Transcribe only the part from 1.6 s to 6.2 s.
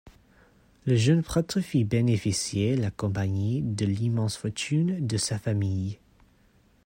fit bénéficier la Compagnie de l'immense fortune de sa famille.